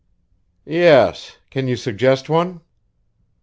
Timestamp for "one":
2.27-2.61